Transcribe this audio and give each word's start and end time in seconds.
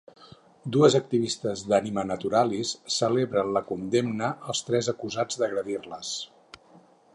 Dues 0.75 0.95
activistes 0.99 1.63
d'AnimaNaturalis 1.73 2.71
celebren 2.95 3.53
la 3.59 3.63
condemna 3.69 4.33
als 4.55 4.65
tres 4.71 4.93
acusats 4.97 5.41
d'agredir-les. 5.43 6.15